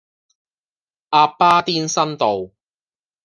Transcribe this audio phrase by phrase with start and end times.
[1.11, 2.49] 鴨巴甸新道